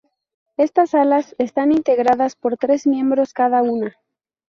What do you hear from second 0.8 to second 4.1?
salas están integradas por tres miembros cada una.